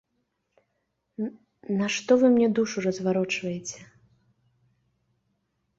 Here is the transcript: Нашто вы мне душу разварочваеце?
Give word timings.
Нашто 1.81 2.11
вы 2.23 2.27
мне 2.35 2.47
душу 2.59 2.77
разварочваеце? 2.87 3.79